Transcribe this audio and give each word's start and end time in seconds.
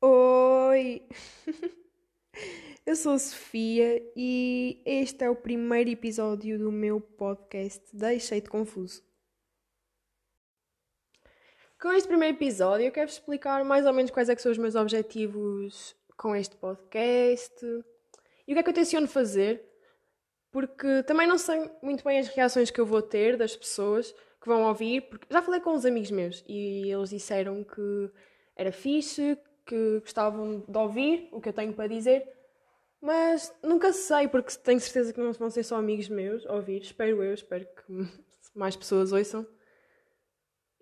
Oi! 0.00 1.06
Eu 2.84 2.96
sou 2.96 3.16
Sofia 3.16 4.02
e 4.16 4.82
este 4.84 5.22
é 5.24 5.30
o 5.30 5.36
primeiro 5.36 5.90
episódio 5.90 6.58
do 6.58 6.72
meu 6.72 7.00
podcast 7.00 7.84
Deixei-te 7.92 8.50
Confuso. 8.50 9.04
Com 11.80 11.92
este 11.92 12.08
primeiro 12.08 12.36
episódio, 12.36 12.86
eu 12.86 12.92
quero-vos 12.92 13.14
explicar 13.14 13.64
mais 13.64 13.86
ou 13.86 13.92
menos 13.92 14.10
quais 14.10 14.28
é 14.28 14.36
são 14.36 14.50
os 14.50 14.58
meus 14.58 14.74
objetivos 14.74 15.94
com 16.16 16.34
este 16.34 16.56
podcast 16.56 17.64
e 18.46 18.52
o 18.52 18.54
que 18.54 18.58
é 18.58 18.62
que 18.62 18.70
eu 18.70 18.74
tenciono 18.74 19.06
fazer, 19.06 19.71
porque 20.52 21.02
também 21.04 21.26
não 21.26 21.38
sei 21.38 21.68
muito 21.82 22.04
bem 22.04 22.18
as 22.18 22.28
reações 22.28 22.70
que 22.70 22.80
eu 22.80 22.86
vou 22.86 23.00
ter 23.02 23.36
das 23.36 23.56
pessoas 23.56 24.14
que 24.40 24.46
vão 24.46 24.64
ouvir, 24.64 25.00
porque 25.08 25.26
já 25.30 25.40
falei 25.40 25.60
com 25.60 25.70
uns 25.70 25.86
amigos 25.86 26.10
meus 26.10 26.44
e 26.46 26.90
eles 26.90 27.10
disseram 27.10 27.64
que 27.64 28.10
era 28.54 28.70
fixe, 28.70 29.38
que 29.64 30.00
gostavam 30.00 30.64
de 30.68 30.78
ouvir 30.78 31.28
o 31.32 31.40
que 31.40 31.48
eu 31.48 31.52
tenho 31.52 31.72
para 31.72 31.86
dizer, 31.86 32.28
mas 33.00 33.52
nunca 33.62 33.92
sei, 33.92 34.28
porque 34.28 34.54
tenho 34.56 34.78
certeza 34.78 35.12
que 35.12 35.20
não 35.20 35.32
vão 35.32 35.50
ser 35.50 35.62
só 35.62 35.76
amigos 35.76 36.08
meus 36.08 36.44
a 36.46 36.54
ouvir, 36.54 36.82
espero 36.82 37.22
eu, 37.22 37.32
espero 37.32 37.66
que 37.66 38.22
mais 38.54 38.76
pessoas 38.76 39.12
ouçam 39.12 39.46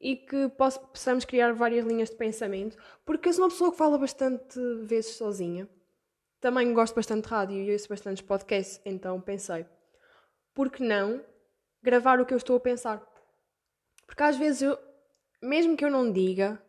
e 0.00 0.16
que 0.16 0.48
possamos 0.48 1.24
criar 1.24 1.52
várias 1.52 1.84
linhas 1.84 2.10
de 2.10 2.16
pensamento, 2.16 2.76
porque 3.04 3.28
eu 3.28 3.32
sou 3.34 3.45
uma 3.45 3.50
pessoa 3.50 3.70
que 3.70 3.76
fala 3.76 3.98
bastante 3.98 4.59
vezes 4.82 5.16
sozinha. 5.16 5.68
Também 6.40 6.72
gosto 6.72 6.94
bastante 6.94 7.24
de 7.24 7.28
rádio 7.28 7.56
e 7.58 7.72
ouço 7.72 7.88
bastantes 7.88 8.22
podcasts, 8.22 8.80
então 8.84 9.20
pensei, 9.20 9.66
por 10.54 10.70
que 10.70 10.82
não 10.82 11.22
gravar 11.82 12.18
o 12.18 12.26
que 12.26 12.32
eu 12.32 12.38
estou 12.38 12.56
a 12.56 12.60
pensar? 12.60 13.06
Porque 14.06 14.22
às 14.22 14.36
vezes 14.36 14.62
eu, 14.62 14.78
mesmo 15.42 15.76
que 15.76 15.84
eu 15.84 15.90
não 15.90 16.10
diga, 16.10 16.60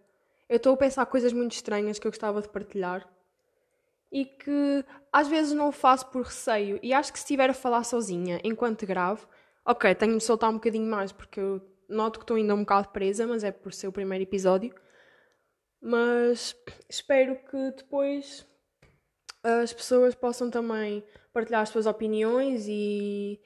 eu 0.50 0.58
estou 0.58 0.73
a 0.73 0.78
pensar 0.78 1.06
coisas 1.06 1.31
muito 1.31 1.54
estranhas 1.54 1.98
que 1.98 2.06
eu 2.06 2.12
gostava 2.12 2.42
de 2.42 2.50
partilhar 2.50 3.09
e 4.12 4.26
que 4.26 4.86
às 5.12 5.30
vezes 5.30 5.54
não 5.54 5.72
faço 5.72 6.08
por 6.08 6.24
receio. 6.24 6.78
E 6.84 6.94
acho 6.94 7.14
que 7.14 7.20
se 7.20 7.24
estiver 7.24 7.50
a 7.50 7.53
falar 7.53 7.86
sozinha 7.86 8.42
enquanto 8.44 8.86
gravo, 8.86 9.26
ok, 9.66 9.96
tenho 9.96 10.18
de 10.18 10.24
soltar 10.24 10.50
um 10.50 10.56
bocadinho 10.56 10.90
mais 10.90 11.14
porque 11.14 11.40
eu 11.40 11.62
noto 11.88 12.20
que 12.20 12.24
estou 12.24 12.36
ainda 12.36 12.53
um 12.53 12.59
bocado 12.59 12.90
presa, 12.90 13.26
mas 13.26 13.44
é 13.44 13.52
por 13.52 13.72
ser 13.74 13.88
o 13.88 13.92
primeiro 13.92 14.24
episódio. 14.24 14.76
Mas 15.81 16.56
espero 16.90 17.38
que 17.50 17.72
depois 17.72 18.46
as 19.44 19.73
pessoas 19.73 20.14
possam 20.14 20.50
também 20.50 21.03
partilhar 21.34 21.61
as 21.61 21.70
suas 21.70 21.86
opiniões 21.86 22.66
e, 22.67 23.39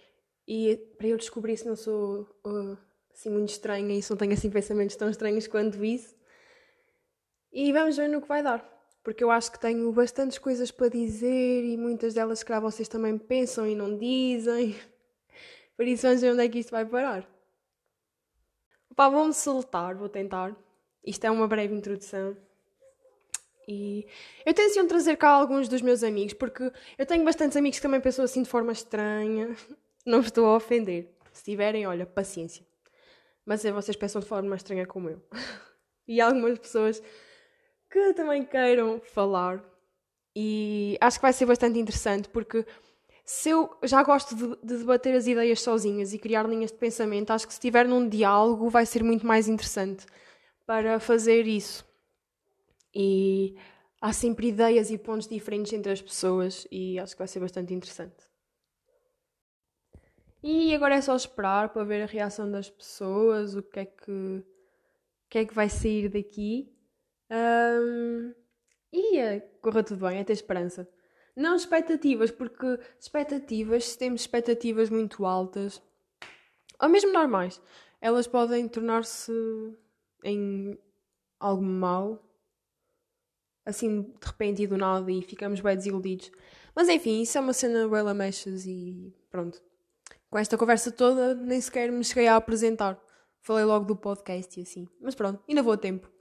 e 0.48 0.78
para 0.98 1.08
eu 1.08 1.18
descobrir 1.18 1.58
se 1.58 1.66
não 1.66 1.76
sou 1.76 2.22
uh, 2.46 2.78
assim 3.14 3.30
muito 3.30 3.50
estranha 3.50 3.98
e 3.98 4.02
se 4.02 4.10
não 4.10 4.18
tenho 4.18 4.34
assim 4.34 4.50
pensamentos 4.50 4.96
tão 4.96 5.10
estranhos 5.10 5.48
quanto 5.48 5.84
isso. 5.84 6.16
E 7.52 7.72
vamos 7.72 7.96
ver 7.96 8.10
no 8.10 8.22
que 8.22 8.28
vai 8.28 8.44
dar. 8.44 8.74
Porque 9.02 9.24
eu 9.24 9.30
acho 9.32 9.52
que 9.52 9.60
tenho 9.60 9.92
bastantes 9.94 10.38
coisas 10.38 10.72
para 10.72 10.90
dizer 10.90 11.64
e 11.64 11.78
muitas 11.78 12.16
delas, 12.16 12.44
calhar, 12.44 12.62
vocês 12.62 12.88
também 12.88 13.18
pensam 13.18 13.68
e 13.68 13.76
não 13.76 13.98
dizem. 13.98 14.76
Por 15.78 15.86
isso, 15.88 16.08
vamos 16.08 16.22
ver 16.22 16.34
onde 16.34 16.44
é 16.44 16.50
que 16.50 16.60
isto 16.60 16.72
vai 16.72 16.86
parar. 16.86 17.26
Pá, 18.96 19.08
vou-me 19.08 19.34
soltar, 19.34 19.96
vou 19.96 20.10
tentar. 20.10 20.56
Isto 21.04 21.26
é 21.26 21.32
uma 21.32 21.48
breve 21.48 21.76
introdução. 21.76 22.36
E 23.68 24.08
eu 24.46 24.54
tenciono 24.54 24.88
trazer 24.88 25.18
cá 25.18 25.30
alguns 25.30 25.68
dos 25.68 25.82
meus 25.82 26.04
amigos, 26.04 26.34
porque 26.34 26.72
eu 26.98 27.06
tenho 27.06 27.24
bastantes 27.24 27.58
amigos 27.58 27.80
que 27.80 27.84
também 27.84 28.00
pensam 28.00 28.24
assim 28.24 28.44
de 28.44 28.50
forma 28.50 28.72
estranha. 28.72 29.56
Não 30.06 30.20
estou 30.20 30.46
a 30.46 30.56
ofender. 30.56 31.10
Se 31.32 31.44
tiverem, 31.44 31.88
olha, 31.88 32.06
paciência. 32.06 32.66
Mas 33.46 33.66
é 33.66 33.72
vocês 33.72 33.98
pensam 33.98 34.22
de 34.22 34.28
forma 34.28 34.56
estranha 34.56 34.86
como 34.86 35.10
eu. 35.10 35.22
E 36.08 36.22
algumas 36.22 36.60
pessoas 36.60 37.02
que 37.90 38.14
também 38.14 38.46
queiram 38.46 39.02
falar. 39.02 39.64
E 40.36 40.96
acho 41.02 41.18
que 41.18 41.24
vai 41.24 41.34
ser 41.34 41.48
bastante 41.48 41.80
interessante 41.80 42.30
porque 42.30 42.64
se 43.26 43.50
eu 43.50 43.76
já 43.82 44.04
gosto 44.04 44.36
de, 44.36 44.48
de, 44.64 44.78
debater 44.78 45.16
as 45.16 45.26
ideias 45.26 45.62
sozinhas 45.62 46.14
e 46.14 46.20
criar 46.20 46.48
linhas 46.48 46.72
de 46.72 46.78
pensamento, 46.78 47.32
acho 47.32 47.48
que 47.48 47.54
se 47.54 47.58
estiver 47.58 47.88
num 47.88 48.08
diálogo 48.08 48.70
vai 48.70 48.86
ser 48.86 49.04
muito 49.04 49.26
mais 49.26 49.48
interessante 49.48 50.06
para 50.66 51.00
fazer 51.00 51.48
isso. 51.48 51.84
E 52.96 53.56
há 54.02 54.14
sempre 54.14 54.48
ideias 54.48 54.90
e 54.90 54.98
pontos 54.98 55.28
diferentes 55.28 55.74
entre 55.74 55.92
as 55.92 56.02
pessoas 56.02 56.66
e 56.72 56.98
acho 56.98 57.14
que 57.14 57.20
vai 57.20 57.28
ser 57.28 57.42
bastante 57.42 57.74
interessante. 57.74 58.24
E 60.42 60.74
agora 60.76 60.96
é 60.96 61.02
só 61.02 61.16
esperar 61.16 61.70
para 61.70 61.84
ver 61.84 62.04
a 62.04 62.06
reação 62.06 62.50
das 62.50 62.70
pessoas, 62.70 63.56
o 63.56 63.64
que 63.64 63.80
é 63.80 63.86
que, 63.86 64.12
o 64.12 64.44
que, 65.30 65.40
é 65.40 65.46
que 65.46 65.54
vai 65.54 65.68
sair 65.68 66.08
daqui. 66.08 66.72
Um, 67.32 68.34
e 68.94 69.42
corra 69.60 69.84
tudo 69.84 70.08
bem, 70.08 70.20
é 70.20 70.24
ter 70.24 70.34
esperança. 70.34 70.88
Não 71.36 71.56
expectativas, 71.56 72.32
porque 72.32 72.80
expectativas, 73.00 73.86
se 73.86 73.98
temos 73.98 74.22
expectativas 74.22 74.90
muito 74.90 75.26
altas, 75.26 75.82
ou 76.80 76.90
mesmo 76.90 77.12
normais, 77.12 77.62
elas 78.00 78.28
podem 78.28 78.68
tornar-se 78.68 79.34
em 80.24 80.78
algo 81.40 81.64
mau, 81.64 82.25
assim 83.66 84.02
de 84.02 84.28
repente 84.28 84.64
e 84.64 84.68
do 84.68 84.78
nada, 84.78 85.12
e 85.12 85.22
ficamos 85.22 85.60
bem 85.60 85.76
desiludidos. 85.76 86.32
Mas 86.76 86.90
enfim, 86.90 87.22
isso 87.22 87.38
é 87.38 87.42
uma 87.42 87.54
cena 87.54 87.88
bela 87.88 88.14
mechas 88.14 88.66
e 88.66 89.14
pronto. 89.30 89.62
Com 90.30 90.38
esta 90.38 90.58
conversa 90.58 90.92
toda, 90.92 91.34
nem 91.34 91.60
sequer 91.62 91.92
me 91.92 92.04
cheguei 92.04 92.28
a 92.28 92.36
apresentar. 92.36 93.02
Falei 93.42 93.64
logo 93.64 93.86
do 93.86 93.96
podcast 93.96 94.60
e 94.60 94.64
assim. 94.64 94.88
Mas 95.00 95.16
pronto, 95.16 95.42
ainda 95.48 95.64
vou 95.64 95.74
a 95.74 95.78
tempo. 95.78 96.12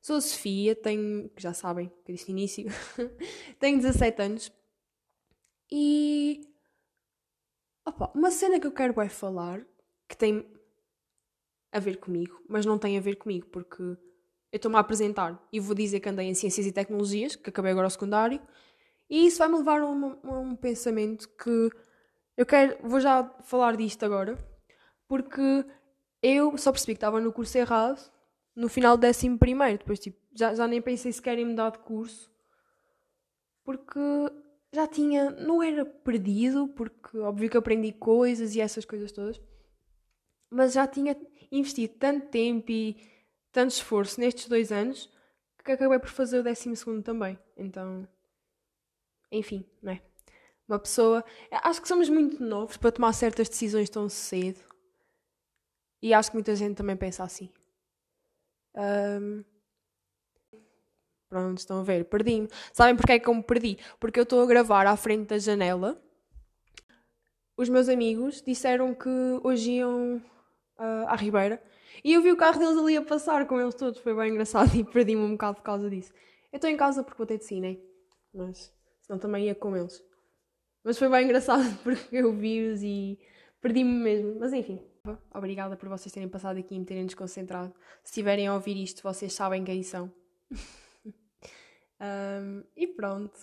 Sou 0.00 0.16
a 0.16 0.20
Sofia, 0.20 0.76
tenho, 0.76 1.30
já 1.36 1.54
sabem, 1.54 1.90
que 2.04 2.12
disse 2.12 2.30
início, 2.30 2.66
tenho 3.58 3.80
17 3.80 4.22
anos 4.22 4.52
e. 5.70 6.46
Opa, 7.86 8.12
uma 8.14 8.30
cena 8.30 8.60
que 8.60 8.66
eu 8.66 8.72
quero 8.72 8.98
é 9.00 9.08
falar 9.08 9.64
que 10.08 10.16
tem 10.16 10.46
a 11.72 11.78
ver 11.78 11.96
comigo, 11.98 12.40
mas 12.48 12.64
não 12.64 12.78
tem 12.78 12.96
a 12.96 13.00
ver 13.00 13.16
comigo 13.16 13.46
porque 13.48 13.96
eu 14.54 14.56
estou-me 14.56 14.76
a 14.76 14.80
apresentar 14.80 15.44
e 15.52 15.58
vou 15.58 15.74
dizer 15.74 15.98
que 15.98 16.08
andei 16.08 16.28
em 16.28 16.34
Ciências 16.34 16.64
e 16.64 16.70
Tecnologias, 16.70 17.34
que 17.34 17.50
acabei 17.50 17.72
agora 17.72 17.88
o 17.88 17.90
secundário, 17.90 18.40
e 19.10 19.26
isso 19.26 19.38
vai-me 19.38 19.56
levar 19.56 19.80
a 19.80 19.86
um, 19.86 20.16
a 20.22 20.38
um 20.38 20.54
pensamento 20.54 21.28
que 21.30 21.70
eu 22.36 22.46
quero, 22.46 22.78
vou 22.88 23.00
já 23.00 23.28
falar 23.42 23.76
disto 23.76 24.04
agora, 24.04 24.38
porque 25.08 25.66
eu 26.22 26.56
só 26.56 26.70
percebi 26.70 26.92
que 26.94 26.98
estava 26.98 27.20
no 27.20 27.32
curso 27.32 27.58
errado 27.58 28.00
no 28.54 28.68
final 28.68 28.96
do 28.96 29.00
décimo 29.00 29.36
primeiro. 29.36 29.78
Depois, 29.78 29.98
tipo, 29.98 30.16
já, 30.32 30.54
já 30.54 30.68
nem 30.68 30.80
pensei 30.80 31.10
sequer 31.10 31.36
em 31.36 31.46
mudar 31.46 31.70
de 31.70 31.78
curso. 31.80 32.30
Porque 33.64 34.00
já 34.72 34.86
tinha... 34.86 35.30
Não 35.32 35.60
era 35.60 35.84
perdido, 35.84 36.68
porque 36.68 37.18
óbvio 37.18 37.50
que 37.50 37.56
aprendi 37.56 37.90
coisas 37.90 38.54
e 38.54 38.60
essas 38.60 38.84
coisas 38.84 39.10
todas. 39.10 39.40
Mas 40.48 40.74
já 40.74 40.86
tinha 40.86 41.16
investido 41.50 41.94
tanto 41.98 42.28
tempo 42.28 42.70
e 42.70 43.13
tanto 43.54 43.70
esforço 43.70 44.20
nestes 44.20 44.48
dois 44.48 44.72
anos 44.72 45.08
que 45.64 45.72
acabei 45.72 45.98
por 45.98 46.10
fazer 46.10 46.40
o 46.40 46.42
décimo 46.42 46.76
segundo 46.76 47.02
também. 47.02 47.38
Então... 47.56 48.06
Enfim, 49.32 49.64
não 49.80 49.92
é? 49.92 50.02
Uma 50.68 50.78
pessoa... 50.78 51.24
Acho 51.50 51.80
que 51.80 51.88
somos 51.88 52.08
muito 52.10 52.42
novos 52.42 52.76
para 52.76 52.92
tomar 52.92 53.12
certas 53.14 53.48
decisões 53.48 53.88
tão 53.88 54.08
cedo. 54.08 54.60
E 56.02 56.12
acho 56.12 56.30
que 56.30 56.36
muita 56.36 56.54
gente 56.54 56.76
também 56.76 56.96
pensa 56.96 57.24
assim. 57.24 57.50
Um... 58.74 59.44
Pronto, 61.28 61.58
estão 61.58 61.80
a 61.80 61.82
ver, 61.82 62.04
perdi-me. 62.04 62.48
Sabem 62.72 62.96
porque 62.96 63.12
é 63.12 63.18
que 63.18 63.28
eu 63.28 63.34
me 63.34 63.42
perdi? 63.42 63.78
Porque 63.98 64.18
eu 64.18 64.24
estou 64.24 64.42
a 64.42 64.46
gravar 64.46 64.86
à 64.86 64.96
frente 64.96 65.28
da 65.28 65.38
janela. 65.38 66.00
Os 67.56 67.68
meus 67.68 67.88
amigos 67.88 68.42
disseram 68.42 68.94
que 68.94 69.08
hoje 69.42 69.72
iam 69.72 70.16
uh, 70.16 71.06
à 71.08 71.16
Ribeira 71.16 71.62
e 72.02 72.12
eu 72.12 72.22
vi 72.22 72.32
o 72.32 72.36
carro 72.36 72.58
deles 72.58 72.76
ali 72.76 72.96
a 72.96 73.02
passar 73.02 73.46
com 73.46 73.60
eles 73.60 73.74
todos. 73.74 74.00
Foi 74.00 74.14
bem 74.14 74.30
engraçado 74.30 74.74
e 74.76 74.82
perdi-me 74.82 75.22
um 75.22 75.32
bocado 75.32 75.56
por 75.56 75.62
causa 75.62 75.88
disso. 75.88 76.12
Eu 76.52 76.56
estou 76.56 76.70
em 76.70 76.76
casa 76.76 77.02
porque 77.02 77.18
vou 77.18 77.26
ter 77.26 77.38
de 77.38 77.44
cine, 77.44 77.80
mas 78.32 78.72
senão 79.02 79.18
também 79.18 79.46
ia 79.46 79.54
com 79.54 79.76
eles. 79.76 80.02
Mas 80.82 80.98
foi 80.98 81.08
bem 81.08 81.24
engraçado 81.24 81.64
porque 81.82 82.16
eu 82.16 82.32
vi-os 82.32 82.82
e 82.82 83.18
perdi-me 83.60 83.92
mesmo. 83.92 84.38
Mas 84.38 84.52
enfim. 84.52 84.80
Obrigada 85.34 85.76
por 85.76 85.88
vocês 85.88 86.10
terem 86.10 86.28
passado 86.28 86.58
aqui 86.58 86.74
e 86.74 86.78
me 86.78 86.86
terem 86.86 87.04
desconcentrado. 87.04 87.74
Se 88.02 88.10
estiverem 88.10 88.46
a 88.46 88.54
ouvir 88.54 88.82
isto, 88.82 89.02
vocês 89.02 89.32
sabem 89.34 89.62
quem 89.62 89.82
são. 89.82 90.10
um, 92.00 92.64
e 92.74 92.86
pronto. 92.86 93.38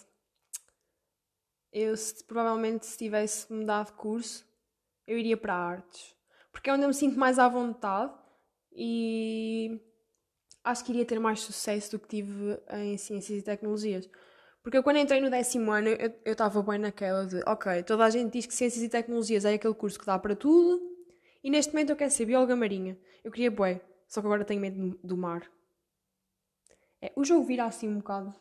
Eu, 1.72 1.96
se, 1.96 2.24
provavelmente, 2.24 2.86
se 2.86 2.98
tivesse 2.98 3.52
mudado 3.54 3.88
de 3.88 3.94
curso, 3.94 4.46
eu 5.06 5.18
iria 5.18 5.38
para 5.38 5.54
artes. 5.54 6.16
Porque 6.52 6.70
é 6.70 6.74
onde 6.74 6.84
eu 6.84 6.88
me 6.88 6.94
sinto 6.94 7.18
mais 7.18 7.38
à 7.38 7.48
vontade 7.48 8.14
e 8.72 9.80
acho 10.64 10.84
que 10.86 10.92
iria 10.92 11.06
ter 11.06 11.20
mais 11.20 11.42
sucesso 11.42 11.92
do 11.92 12.00
que 12.00 12.08
tive 12.08 12.60
em 12.70 12.98
Ciências 12.98 13.40
e 13.40 13.44
Tecnologias. 13.44 14.10
Porque 14.64 14.78
eu, 14.78 14.84
quando 14.84 14.98
entrei 14.98 15.20
no 15.20 15.30
décimo 15.30 15.72
ano, 15.72 15.90
eu 15.90 16.34
estava 16.34 16.62
bem 16.62 16.80
naquela 16.80 17.26
de: 17.26 17.42
ok, 17.48 17.84
toda 17.84 18.06
a 18.06 18.10
gente 18.10 18.34
diz 18.34 18.46
que 18.46 18.54
Ciências 18.54 18.84
e 18.84 18.90
Tecnologias 18.90 19.46
é 19.46 19.54
aquele 19.56 19.74
curso 19.74 20.00
que 20.00 20.06
dá 20.06 20.18
para 20.20 20.36
tudo 20.36 20.80
E 21.44 21.50
neste 21.50 21.74
momento 21.74 21.92
eu 21.92 21.96
quero 21.96 22.12
ser 22.12 22.26
bióloga 22.26 22.56
marinha. 22.56 22.98
Eu 23.24 23.32
queria 23.32 23.52
bué, 23.52 23.82
só 24.08 24.22
que 24.22 24.28
agora 24.28 24.46
tenho 24.46 24.62
medo 24.62 25.00
do 25.04 25.18
mar. 25.18 25.50
É, 27.02 27.12
o 27.16 27.24
jogo 27.24 27.46
vira 27.46 27.66
assim 27.66 27.88
um 27.90 27.98
bocado. 27.98 28.34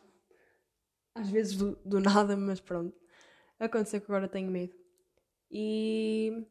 Às 1.15 1.29
vezes 1.29 1.57
do, 1.57 1.75
do 1.83 1.99
nada, 1.99 2.37
mas 2.37 2.59
pronto. 2.59 2.95
Aconteceu 3.59 3.99
que 4.01 4.11
agora 4.11 4.27
tenho 4.27 4.49
medo. 4.51 4.73
E 5.49 6.47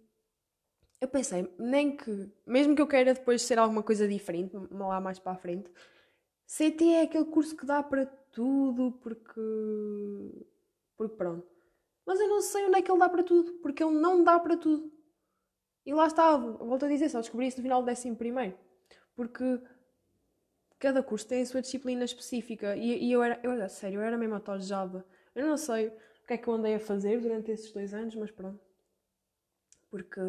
eu 1.01 1.09
pensei, 1.09 1.51
nem 1.59 1.97
que, 1.97 2.31
mesmo 2.47 2.75
que 2.77 2.83
eu 2.83 2.87
queira 2.87 3.15
depois 3.15 3.43
ser 3.43 3.59
alguma 3.59 3.83
coisa 3.83 4.07
diferente, 4.07 4.53
lá 4.71 5.01
mais 5.01 5.19
para 5.19 5.33
a 5.33 5.37
frente, 5.37 5.71
CT 6.47 6.85
é 6.85 7.03
aquele 7.03 7.25
curso 7.27 7.57
que 7.57 7.65
dá 7.65 7.83
para 7.83 8.07
tudo, 8.33 8.93
porque. 9.01 9.41
Porque 10.97 11.17
pronto. 11.17 11.47
Mas 12.05 12.19
eu 12.21 12.29
não 12.29 12.41
sei 12.41 12.67
onde 12.67 12.79
é 12.79 12.83
que 12.83 12.91
ele 12.91 12.99
dá 12.99 13.09
para 13.09 13.23
tudo, 13.23 13.53
porque 13.63 13.83
ele 13.83 13.95
não 13.95 14.25
dá 14.25 14.39
para 14.39 14.57
tudo. 14.57 14.93
E 15.87 15.95
lá 15.95 16.07
está, 16.07 16.37
volto 16.37 16.85
a 16.85 16.89
dizer, 16.89 17.09
só 17.09 17.21
descobri 17.21 17.47
isso 17.47 17.59
no 17.59 17.63
final 17.63 17.83
do 17.83 17.87
décimo 17.87 18.17
primeiro. 18.17 18.59
Porque 19.15 19.61
cada 20.79 21.03
curso 21.03 21.29
tem 21.29 21.43
a 21.43 21.47
sua 21.47 21.63
disciplina 21.63 22.05
específica. 22.05 22.77
E, 22.77 23.05
e 23.05 23.13
eu 23.13 23.23
era, 23.23 23.41
eu 23.43 23.53
era, 23.53 23.69
sério, 23.69 24.01
eu 24.01 24.03
era 24.03 24.19
mesmo 24.19 24.35
atojada. 24.35 25.07
Eu 25.35 25.47
não 25.47 25.57
sei 25.57 25.89
o 25.89 26.27
que 26.27 26.35
é 26.35 26.39
que 26.39 26.49
eu 26.49 26.55
andei 26.55 26.75
a 26.75 26.81
fazer 26.81 27.21
durante 27.21 27.51
esses 27.51 27.73
dois 27.73 27.95
anos, 27.95 28.15
mas 28.17 28.31
pronto. 28.31 28.61
Porque, 29.89 30.21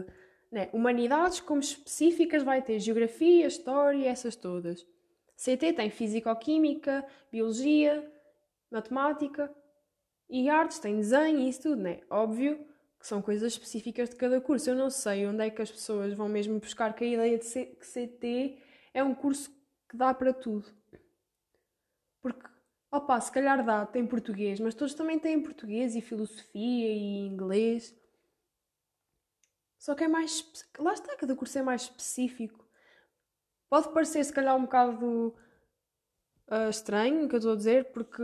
né, 0.51 0.69
humanidades 0.73 1.39
como 1.39 1.61
específicas 1.61 2.43
vai 2.43 2.61
ter 2.61 2.79
geografia, 2.79 3.47
história, 3.47 4.09
essas 4.09 4.35
todas. 4.35 4.85
CT 5.37 5.73
tem 5.73 5.89
físico-química, 5.89 7.05
biologia, 7.31 8.11
matemática 8.69 9.51
e 10.29 10.49
artes, 10.49 10.79
tem 10.79 10.97
desenho 10.97 11.39
e 11.39 11.49
isso 11.49 11.63
tudo, 11.63 11.81
né? 11.81 12.01
Óbvio 12.09 12.65
que 12.99 13.07
são 13.07 13.21
coisas 13.21 13.53
específicas 13.53 14.09
de 14.09 14.15
cada 14.15 14.39
curso. 14.39 14.69
Eu 14.69 14.75
não 14.75 14.89
sei 14.89 15.25
onde 15.25 15.43
é 15.43 15.49
que 15.49 15.61
as 15.61 15.71
pessoas 15.71 16.13
vão 16.13 16.29
mesmo 16.29 16.59
buscar 16.59 16.93
que 16.93 17.03
a 17.03 17.07
ideia 17.07 17.37
de 17.37 17.45
CT 17.45 18.57
é 18.93 19.03
um 19.03 19.15
curso 19.15 19.49
que 19.89 19.97
dá 19.97 20.13
para 20.13 20.31
tudo. 20.31 20.67
Porque, 22.21 22.47
opa, 22.91 23.19
se 23.19 23.31
calhar 23.31 23.65
dá, 23.65 23.85
tem 23.85 24.05
português, 24.05 24.59
mas 24.59 24.75
todos 24.75 24.93
também 24.93 25.17
têm 25.17 25.41
português 25.41 25.95
e 25.95 26.01
filosofia 26.01 26.93
e 26.93 27.25
inglês. 27.25 27.95
Só 29.81 29.95
que 29.95 30.03
é 30.03 30.07
mais. 30.07 30.45
Lá 30.77 30.93
está, 30.93 31.17
cada 31.17 31.35
curso 31.35 31.57
é 31.57 31.63
mais 31.63 31.81
específico. 31.81 32.63
Pode 33.67 33.91
parecer, 33.91 34.23
se 34.23 34.31
calhar, 34.31 34.55
um 34.55 34.61
bocado 34.61 35.35
uh, 36.51 36.69
estranho 36.69 37.25
o 37.25 37.27
que 37.27 37.33
eu 37.33 37.39
estou 37.39 37.53
a 37.53 37.55
dizer, 37.55 37.91
porque 37.91 38.21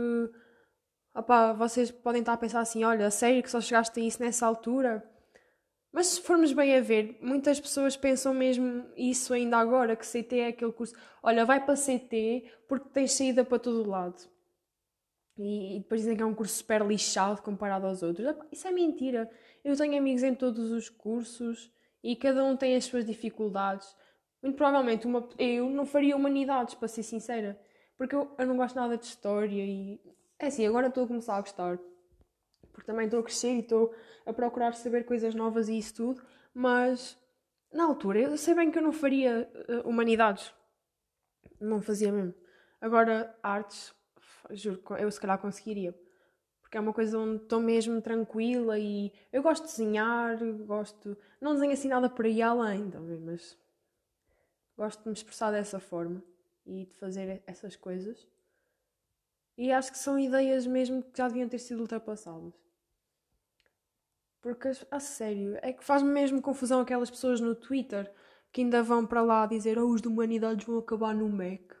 opá, 1.12 1.52
vocês 1.52 1.90
podem 1.90 2.20
estar 2.20 2.34
a 2.34 2.36
pensar 2.36 2.60
assim: 2.60 2.84
olha, 2.84 3.10
sério 3.10 3.42
que 3.42 3.50
só 3.50 3.60
chegaste 3.60 3.98
a 3.98 4.02
isso 4.04 4.22
nessa 4.22 4.46
altura? 4.46 5.04
Mas 5.90 6.06
se 6.06 6.20
formos 6.20 6.52
bem 6.52 6.76
a 6.76 6.80
ver, 6.80 7.18
muitas 7.20 7.58
pessoas 7.58 7.96
pensam 7.96 8.32
mesmo 8.32 8.86
isso 8.96 9.34
ainda 9.34 9.56
agora, 9.56 9.96
que 9.96 10.06
CT 10.06 10.38
é 10.38 10.46
aquele 10.48 10.70
curso. 10.70 10.94
Olha, 11.20 11.44
vai 11.44 11.64
para 11.64 11.74
CT 11.74 12.52
porque 12.68 12.88
tens 12.90 13.14
saída 13.14 13.44
para 13.44 13.58
todo 13.58 13.88
lado. 13.88 14.22
E, 15.36 15.76
e 15.76 15.80
depois 15.80 16.02
dizem 16.02 16.16
que 16.16 16.22
é 16.22 16.26
um 16.26 16.34
curso 16.34 16.54
super 16.54 16.86
lixado 16.86 17.42
comparado 17.42 17.86
aos 17.86 18.02
outros. 18.02 18.28
Isso 18.52 18.68
é 18.68 18.70
mentira. 18.70 19.28
Eu 19.64 19.76
tenho 19.76 19.98
amigos 19.98 20.22
em 20.22 20.34
todos 20.34 20.70
os 20.70 20.88
cursos 20.88 21.72
e 22.02 22.16
cada 22.16 22.44
um 22.44 22.56
tem 22.56 22.76
as 22.76 22.84
suas 22.84 23.04
dificuldades. 23.04 23.94
Muito 24.42 24.56
provavelmente 24.56 25.06
uma, 25.06 25.28
eu 25.38 25.68
não 25.68 25.84
faria 25.84 26.16
humanidades, 26.16 26.74
para 26.74 26.88
ser 26.88 27.02
sincera. 27.02 27.60
Porque 27.96 28.14
eu, 28.14 28.32
eu 28.38 28.46
não 28.46 28.56
gosto 28.56 28.76
nada 28.76 28.96
de 28.96 29.04
história 29.04 29.64
e. 29.64 30.00
É 30.38 30.46
assim, 30.46 30.64
agora 30.66 30.86
estou 30.86 31.04
a 31.04 31.08
começar 31.08 31.36
a 31.36 31.40
gostar. 31.40 31.78
Porque 32.72 32.86
também 32.86 33.06
estou 33.06 33.20
a 33.20 33.24
crescer 33.24 33.54
e 33.54 33.58
estou 33.58 33.92
a 34.24 34.32
procurar 34.32 34.72
saber 34.74 35.04
coisas 35.04 35.34
novas 35.34 35.68
e 35.68 35.76
isso 35.76 35.94
tudo. 35.94 36.22
Mas 36.54 37.18
na 37.72 37.84
altura 37.84 38.20
eu 38.20 38.36
sei 38.36 38.54
bem 38.54 38.70
que 38.70 38.78
eu 38.78 38.82
não 38.82 38.92
faria 38.92 39.50
uh, 39.68 39.88
humanidades. 39.88 40.54
Não 41.60 41.82
fazia 41.82 42.12
mesmo. 42.12 42.34
Agora, 42.80 43.36
artes, 43.42 43.92
juro, 44.50 44.80
eu 45.00 45.10
se 45.10 45.20
calhar 45.20 45.38
conseguiria. 45.38 45.92
Porque 46.68 46.76
é 46.76 46.80
uma 46.82 46.92
coisa 46.92 47.18
onde 47.18 47.42
estou 47.42 47.60
mesmo 47.60 47.98
tranquila 48.02 48.78
e 48.78 49.10
eu 49.32 49.42
gosto 49.42 49.64
de 49.64 49.70
desenhar, 49.70 50.36
gosto. 50.66 51.16
Não 51.40 51.54
desenho 51.54 51.72
assim 51.72 51.88
nada 51.88 52.10
por 52.10 52.26
aí 52.26 52.42
além, 52.42 52.90
também, 52.90 53.18
mas 53.18 53.56
gosto 54.76 55.02
de 55.02 55.08
me 55.08 55.14
expressar 55.14 55.50
dessa 55.50 55.80
forma 55.80 56.22
e 56.66 56.84
de 56.84 56.94
fazer 56.96 57.42
essas 57.46 57.74
coisas. 57.74 58.28
E 59.56 59.72
acho 59.72 59.90
que 59.90 59.96
são 59.96 60.18
ideias 60.18 60.66
mesmo 60.66 61.02
que 61.02 61.16
já 61.16 61.26
deviam 61.26 61.48
ter 61.48 61.58
sido 61.58 61.80
ultrapassadas. 61.80 62.52
Porque, 64.42 64.70
a 64.90 65.00
sério, 65.00 65.58
é 65.62 65.72
que 65.72 65.82
faz-me 65.82 66.10
mesmo 66.10 66.42
confusão 66.42 66.80
aquelas 66.80 67.08
pessoas 67.08 67.40
no 67.40 67.54
Twitter 67.54 68.12
que 68.52 68.60
ainda 68.60 68.82
vão 68.82 69.06
para 69.06 69.22
lá 69.22 69.46
dizer 69.46 69.78
oh, 69.78 69.88
os 69.88 70.02
de 70.02 70.08
humanidades 70.08 70.66
vão 70.66 70.76
acabar 70.76 71.14
no 71.14 71.30
MEC. 71.30 71.74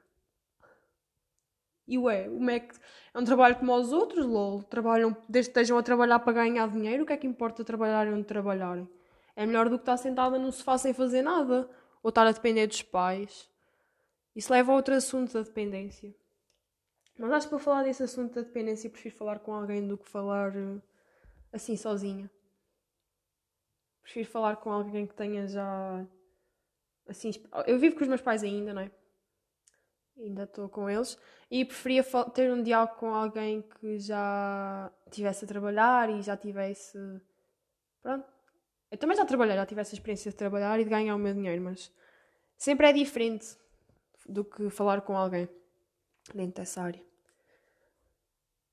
E 1.88 1.96
ué, 1.96 2.28
o 2.28 2.38
MEC 2.38 2.78
é 3.14 3.18
um 3.18 3.24
trabalho 3.24 3.56
como 3.56 3.74
os 3.74 3.92
outros, 3.92 4.26
lol. 4.26 4.62
Trabalham, 4.62 5.16
desde 5.26 5.50
que 5.50 5.58
estejam 5.58 5.78
a 5.78 5.82
trabalhar 5.82 6.18
para 6.18 6.34
ganhar 6.34 6.68
dinheiro, 6.68 7.02
o 7.02 7.06
que 7.06 7.14
é 7.14 7.16
que 7.16 7.26
importa 7.26 7.64
trabalharem 7.64 8.12
onde 8.12 8.24
trabalharem? 8.24 8.86
É 9.34 9.46
melhor 9.46 9.70
do 9.70 9.78
que 9.78 9.82
estar 9.82 9.96
sentada 9.96 10.38
no 10.38 10.52
sofá 10.52 10.76
sem 10.76 10.92
fazer 10.92 11.22
nada 11.22 11.66
ou 12.02 12.10
estar 12.10 12.26
a 12.26 12.32
depender 12.32 12.66
dos 12.66 12.82
pais. 12.82 13.48
Isso 14.36 14.52
leva 14.52 14.70
a 14.70 14.74
outro 14.74 14.94
assunto 14.94 15.32
da 15.32 15.40
dependência. 15.40 16.14
Mas 17.18 17.32
acho 17.32 17.46
que 17.46 17.50
para 17.50 17.58
falar 17.58 17.82
desse 17.84 18.02
assunto 18.02 18.34
da 18.34 18.42
dependência 18.42 18.90
prefiro 18.90 19.16
falar 19.16 19.38
com 19.38 19.54
alguém 19.54 19.88
do 19.88 19.96
que 19.96 20.08
falar 20.08 20.54
eh, 20.54 20.80
assim 21.52 21.74
sozinha. 21.74 22.30
Prefiro 24.02 24.28
falar 24.28 24.56
com 24.56 24.70
alguém 24.70 25.06
que 25.06 25.14
tenha 25.14 25.46
já. 25.48 26.06
Assim, 27.08 27.30
eu 27.66 27.78
vivo 27.78 27.96
com 27.96 28.02
os 28.02 28.08
meus 28.08 28.20
pais 28.20 28.44
ainda, 28.44 28.74
não 28.74 28.82
é? 28.82 28.90
Ainda 30.18 30.44
estou 30.44 30.68
com 30.68 30.90
eles. 30.90 31.18
E 31.50 31.64
preferia 31.64 32.04
ter 32.34 32.52
um 32.52 32.62
diálogo 32.62 32.96
com 32.96 33.14
alguém 33.14 33.62
que 33.62 33.98
já 33.98 34.92
tivesse 35.10 35.44
a 35.44 35.48
trabalhar 35.48 36.10
e 36.10 36.22
já 36.22 36.36
tivesse. 36.36 36.98
Pronto, 38.02 38.26
eu 38.90 38.98
também 38.98 39.16
já 39.16 39.24
trabalhei, 39.24 39.56
já 39.56 39.66
tive 39.66 39.80
essa 39.80 39.94
experiência 39.94 40.30
de 40.30 40.36
trabalhar 40.36 40.78
e 40.80 40.84
de 40.84 40.90
ganhar 40.90 41.14
o 41.14 41.18
meu 41.18 41.34
dinheiro, 41.34 41.62
mas 41.62 41.92
sempre 42.56 42.88
é 42.88 42.92
diferente 42.92 43.56
do 44.26 44.44
que 44.44 44.68
falar 44.70 45.02
com 45.02 45.16
alguém 45.16 45.48
dentro 46.34 46.60
dessa 46.60 46.82
área. 46.82 47.02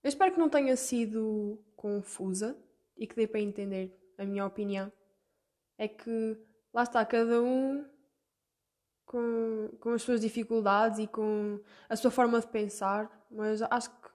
Eu 0.04 0.10
espero 0.10 0.32
que 0.34 0.40
não 0.40 0.50
tenha 0.50 0.76
sido 0.76 1.64
confusa 1.76 2.58
e 2.98 3.08
que 3.08 3.16
dê 3.16 3.28
para 3.28 3.40
entender 3.40 3.98
a 4.18 4.24
minha 4.24 4.46
opinião. 4.46 4.92
É 5.78 5.88
que 5.88 6.38
lá 6.74 6.84
está 6.84 7.06
cada 7.06 7.42
um 7.42 7.86
com, 9.06 9.70
com 9.80 9.92
as 9.92 10.02
suas 10.02 10.22
dificuldades 10.22 11.00
e 11.00 11.08
com 11.08 11.60
a 11.88 11.96
sua 11.96 12.12
forma 12.12 12.40
de 12.40 12.48
pensar, 12.48 13.10
mas 13.30 13.62
acho 13.62 13.90
que 13.90 14.10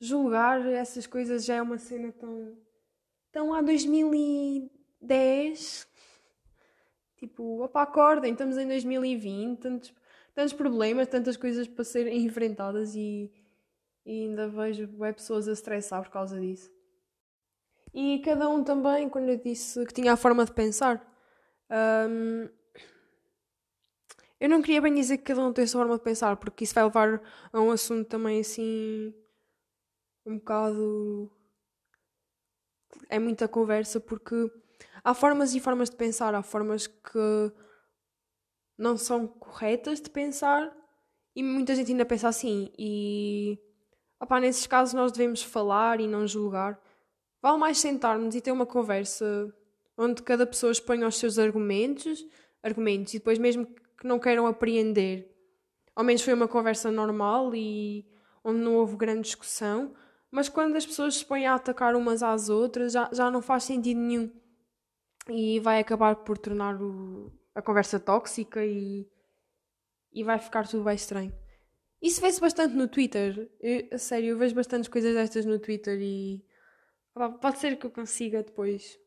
julgar 0.00 0.66
essas 0.66 1.06
coisas 1.06 1.44
já 1.44 1.56
é 1.56 1.62
uma 1.62 1.78
cena 1.78 2.12
tão. 2.12 2.56
tão 3.30 3.54
há 3.54 3.62
2000 3.62 4.14
e 4.14 4.70
10. 5.00 5.88
Tipo, 7.16 7.62
opa, 7.62 7.82
acordem, 7.82 8.32
estamos 8.32 8.58
em 8.58 8.66
2020, 8.66 9.60
tantos, 9.60 9.94
tantos 10.34 10.52
problemas, 10.52 11.06
tantas 11.06 11.36
coisas 11.36 11.68
para 11.68 11.84
serem 11.84 12.22
enfrentadas 12.26 12.96
e, 12.96 13.30
e 14.04 14.24
ainda 14.24 14.48
vejo 14.48 14.88
pessoas 15.14 15.46
a 15.46 15.52
estressar 15.52 16.02
por 16.02 16.10
causa 16.10 16.40
disso. 16.40 16.70
E 17.94 18.20
cada 18.24 18.48
um 18.48 18.64
também, 18.64 19.08
quando 19.08 19.28
eu 19.28 19.36
disse 19.36 19.84
que 19.84 19.92
tinha 19.92 20.14
a 20.14 20.16
forma 20.16 20.44
de 20.44 20.52
pensar, 20.52 21.06
um, 21.70 22.48
eu 24.44 24.48
não 24.48 24.60
queria 24.60 24.80
bem 24.80 24.94
dizer 24.94 25.18
que 25.18 25.24
cada 25.24 25.40
um 25.40 25.52
tem 25.52 25.64
a 25.64 25.66
sua 25.66 25.80
forma 25.80 25.96
de 25.96 26.04
pensar, 26.04 26.36
porque 26.36 26.64
isso 26.64 26.74
vai 26.74 26.84
levar 26.84 27.22
a 27.52 27.60
um 27.60 27.70
assunto 27.70 28.08
também 28.08 28.40
assim 28.40 29.14
um 30.26 30.38
bocado. 30.38 31.30
É 33.08 33.18
muita 33.18 33.48
conversa, 33.48 33.98
porque 33.98 34.50
Há 35.04 35.14
formas 35.14 35.54
e 35.54 35.60
formas 35.60 35.90
de 35.90 35.96
pensar, 35.96 36.32
há 36.34 36.42
formas 36.42 36.86
que 36.86 37.52
não 38.78 38.96
são 38.96 39.26
corretas 39.26 40.00
de 40.00 40.08
pensar 40.08 40.72
e 41.34 41.42
muita 41.42 41.74
gente 41.74 41.90
ainda 41.90 42.04
pensa 42.04 42.28
assim. 42.28 42.72
E 42.78 43.58
opá, 44.20 44.38
nesses 44.38 44.66
casos 44.66 44.94
nós 44.94 45.10
devemos 45.10 45.42
falar 45.42 46.00
e 46.00 46.06
não 46.06 46.26
julgar. 46.26 46.80
Vale 47.40 47.58
mais 47.58 47.78
sentarmos 47.78 48.36
e 48.36 48.40
ter 48.40 48.52
uma 48.52 48.64
conversa 48.64 49.52
onde 49.98 50.22
cada 50.22 50.46
pessoa 50.46 50.70
exponha 50.70 51.08
os 51.08 51.16
seus 51.16 51.36
argumentos, 51.36 52.24
argumentos 52.62 53.12
e 53.14 53.18
depois 53.18 53.38
mesmo 53.38 53.66
que 54.02 54.08
não 54.08 54.18
queiram 54.18 54.48
apreender, 54.48 55.32
ao 55.94 56.02
menos 56.02 56.22
foi 56.22 56.34
uma 56.34 56.48
conversa 56.48 56.90
normal 56.90 57.54
e 57.54 58.04
onde 58.42 58.58
não 58.58 58.74
houve 58.74 58.96
grande 58.96 59.20
discussão. 59.22 59.94
Mas 60.28 60.48
quando 60.48 60.74
as 60.74 60.84
pessoas 60.84 61.18
se 61.18 61.24
põem 61.24 61.46
a 61.46 61.54
atacar 61.54 61.94
umas 61.94 62.20
às 62.20 62.48
outras, 62.48 62.94
já, 62.94 63.08
já 63.12 63.30
não 63.30 63.40
faz 63.40 63.62
sentido 63.62 64.00
nenhum 64.00 64.28
e 65.28 65.60
vai 65.60 65.78
acabar 65.78 66.16
por 66.16 66.36
tornar 66.36 66.82
o, 66.82 67.32
a 67.54 67.62
conversa 67.62 68.00
tóxica 68.00 68.66
e, 68.66 69.08
e 70.12 70.24
vai 70.24 70.40
ficar 70.40 70.66
tudo 70.66 70.82
bem 70.82 70.96
estranho. 70.96 71.32
Isso 72.02 72.20
vê-se 72.20 72.40
bastante 72.40 72.74
no 72.74 72.88
Twitter. 72.88 73.48
Eu, 73.60 73.86
a 73.92 73.98
sério, 73.98 74.30
eu 74.30 74.38
vejo 74.38 74.56
bastantes 74.56 74.88
coisas 74.88 75.14
destas 75.14 75.44
no 75.44 75.60
Twitter 75.60 75.96
e 76.00 76.44
pode 77.40 77.58
ser 77.60 77.76
que 77.76 77.86
eu 77.86 77.90
consiga 77.92 78.42
depois 78.42 78.98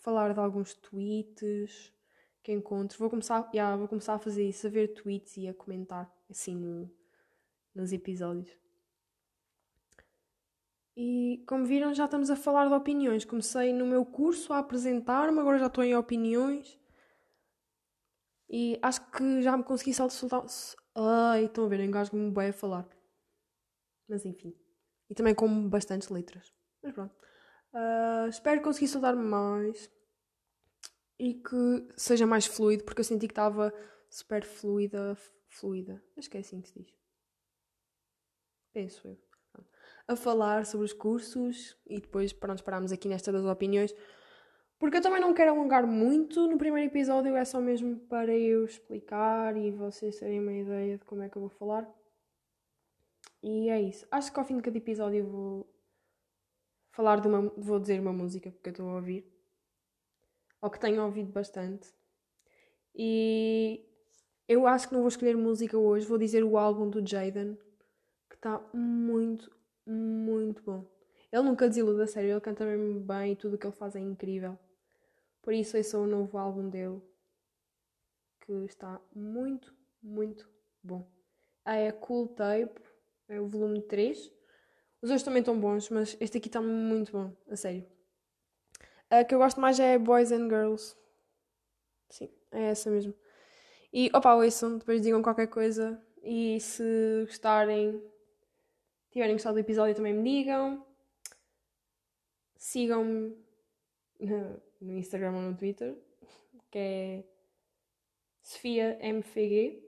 falar 0.00 0.34
de 0.34 0.40
alguns 0.40 0.74
tweets 0.74 1.92
que 2.42 2.52
encontro. 2.52 2.98
Vou 2.98 3.10
começar, 3.10 3.48
yeah, 3.54 3.76
vou 3.76 3.88
começar 3.88 4.14
a 4.14 4.18
fazer 4.18 4.48
isso, 4.48 4.66
a 4.66 4.70
ver 4.70 4.88
tweets 4.88 5.36
e 5.36 5.48
a 5.48 5.54
comentar 5.54 6.10
assim 6.28 6.56
no, 6.56 6.90
nos 7.74 7.92
episódios. 7.92 8.50
E 10.96 11.42
como 11.46 11.64
viram, 11.64 11.94
já 11.94 12.04
estamos 12.04 12.30
a 12.30 12.36
falar 12.36 12.68
de 12.68 12.74
opiniões. 12.74 13.24
Comecei 13.24 13.72
no 13.72 13.86
meu 13.86 14.04
curso 14.04 14.52
a 14.52 14.58
apresentar-me, 14.58 15.38
agora 15.38 15.58
já 15.58 15.66
estou 15.66 15.84
em 15.84 15.96
opiniões. 15.96 16.78
E 18.48 18.78
acho 18.82 19.10
que 19.12 19.40
já 19.42 19.56
me 19.56 19.62
consegui 19.62 19.94
soltar. 19.94 20.44
Ai, 20.94 21.44
estão 21.44 21.64
a 21.64 21.68
ver, 21.68 21.80
engasgo-me 21.80 22.30
bem 22.30 22.48
a 22.48 22.52
falar. 22.52 22.86
Mas 24.08 24.26
enfim. 24.26 24.54
E 25.08 25.14
também 25.14 25.34
como 25.34 25.68
bastantes 25.68 26.08
letras. 26.08 26.52
Mas 26.82 26.92
pronto. 26.92 27.14
Uh, 27.72 28.28
espero 28.28 28.60
conseguir 28.60 28.88
soltar 28.88 29.14
mais. 29.14 29.88
E 31.20 31.34
que 31.34 31.86
seja 31.98 32.26
mais 32.26 32.46
fluido, 32.46 32.82
porque 32.82 33.02
eu 33.02 33.04
senti 33.04 33.26
que 33.26 33.32
estava 33.32 33.74
super 34.08 34.42
fluida. 34.42 35.14
Fluida. 35.48 36.02
Acho 36.16 36.30
que 36.30 36.38
é 36.38 36.40
assim 36.40 36.62
que 36.62 36.68
se 36.70 36.78
diz. 36.78 36.94
Penso 38.72 39.06
eu. 39.06 39.18
A 40.08 40.16
falar 40.16 40.64
sobre 40.64 40.86
os 40.86 40.94
cursos 40.94 41.76
e 41.86 42.00
depois 42.00 42.32
pronto, 42.32 42.64
parámos 42.64 42.90
aqui 42.90 43.06
nesta 43.06 43.30
das 43.30 43.44
opiniões. 43.44 43.94
Porque 44.78 44.96
eu 44.96 45.02
também 45.02 45.20
não 45.20 45.34
quero 45.34 45.50
alongar 45.50 45.86
muito. 45.86 46.48
No 46.48 46.56
primeiro 46.56 46.90
episódio 46.90 47.36
é 47.36 47.44
só 47.44 47.60
mesmo 47.60 48.00
para 48.08 48.34
eu 48.34 48.64
explicar 48.64 49.54
e 49.58 49.70
vocês 49.70 50.18
terem 50.18 50.40
uma 50.40 50.54
ideia 50.54 50.96
de 50.96 51.04
como 51.04 51.22
é 51.22 51.28
que 51.28 51.36
eu 51.36 51.42
vou 51.42 51.50
falar. 51.50 51.86
E 53.42 53.68
é 53.68 53.78
isso. 53.78 54.06
Acho 54.10 54.32
que 54.32 54.38
ao 54.38 54.46
fim 54.46 54.56
de 54.56 54.62
cada 54.62 54.78
episódio 54.78 55.26
vou 55.26 55.70
falar 56.92 57.20
de 57.20 57.28
uma. 57.28 57.42
vou 57.58 57.78
dizer 57.78 58.00
uma 58.00 58.12
música 58.12 58.50
que 58.50 58.70
eu 58.70 58.70
estou 58.70 58.88
a 58.88 58.94
ouvir. 58.94 59.39
Ou 60.62 60.70
que 60.70 60.78
tenho 60.78 61.02
ouvido 61.02 61.32
bastante. 61.32 61.92
E 62.94 63.84
eu 64.48 64.66
acho 64.66 64.88
que 64.88 64.94
não 64.94 65.00
vou 65.00 65.08
escolher 65.08 65.36
música 65.36 65.78
hoje, 65.78 66.06
vou 66.06 66.18
dizer 66.18 66.42
o 66.42 66.58
álbum 66.58 66.90
do 66.90 67.06
Jaden, 67.06 67.56
que 68.28 68.36
está 68.36 68.58
muito, 68.74 69.50
muito 69.86 70.62
bom. 70.62 70.84
Ele 71.32 71.42
nunca 71.42 71.68
desiluda, 71.68 72.06
sério, 72.06 72.30
ele 72.30 72.40
canta 72.40 72.64
mesmo 72.64 73.00
bem 73.00 73.32
e 73.32 73.36
tudo 73.36 73.54
o 73.54 73.58
que 73.58 73.66
ele 73.66 73.76
faz 73.76 73.94
é 73.94 74.00
incrível. 74.00 74.58
Por 75.40 75.54
isso, 75.54 75.76
esse 75.76 75.94
é 75.94 75.98
o 75.98 76.06
novo 76.06 76.36
álbum 76.36 76.68
dele, 76.68 77.00
que 78.40 78.52
está 78.64 79.00
muito, 79.14 79.72
muito 80.02 80.50
bom. 80.82 81.08
Ah, 81.64 81.76
é 81.76 81.92
Cool 81.92 82.28
Tape, 82.28 82.80
é 83.28 83.40
o 83.40 83.46
volume 83.46 83.80
3. 83.82 84.18
Os 85.00 85.08
dois 85.08 85.22
também 85.22 85.40
estão 85.40 85.58
bons, 85.58 85.88
mas 85.88 86.16
este 86.20 86.38
aqui 86.38 86.48
está 86.48 86.60
muito 86.60 87.12
bom, 87.12 87.34
a 87.48 87.56
sério. 87.56 87.86
A 89.10 89.24
que 89.24 89.34
eu 89.34 89.38
gosto 89.38 89.60
mais 89.60 89.80
é 89.80 89.98
Boys 89.98 90.30
and 90.30 90.48
Girls. 90.48 90.96
Sim, 92.08 92.30
é 92.52 92.70
essa 92.70 92.90
mesmo. 92.90 93.12
E 93.92 94.08
opa, 94.14 94.34
ouçam, 94.34 94.78
depois 94.78 95.02
digam 95.02 95.20
qualquer 95.20 95.48
coisa. 95.48 96.00
E 96.22 96.60
se 96.60 97.24
gostarem, 97.26 98.00
tiverem 99.10 99.34
gostado 99.34 99.54
do 99.54 99.60
episódio, 99.60 99.96
também 99.96 100.14
me 100.14 100.22
digam. 100.22 100.86
Sigam-me 102.56 103.36
no 104.80 104.96
Instagram 104.96 105.34
ou 105.34 105.42
no 105.42 105.56
Twitter, 105.56 105.96
que 106.70 106.78
é 106.78 107.24
Sofia 108.42 108.96
MFG. 109.00 109.82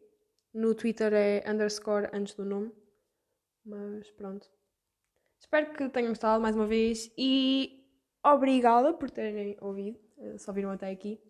No 0.55 0.75
Twitter 0.75 1.12
é 1.12 1.45
underscore 1.49 2.09
antes 2.12 2.35
do 2.35 2.45
nome. 2.45 2.73
Mas 3.64 4.11
pronto. 4.11 4.50
Espero 5.38 5.73
que 5.75 5.88
tenham 5.91 6.09
gostado 6.09 6.43
mais 6.43 6.57
uma 6.57 6.67
vez 6.67 7.12
e 7.17 7.82
obrigada 8.25 8.93
por 8.93 9.11
terem 9.11 9.57
ouvido. 9.61 9.99
Eh, 10.19 10.38
só 10.38 10.52
viram 10.52 10.71
até 10.71 10.91
aqui. 10.91 11.21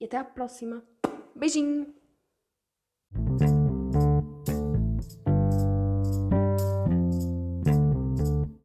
E 0.00 0.04
até 0.04 0.16
à 0.16 0.24
próxima. 0.24 0.82
Beijinho! 1.34 2.03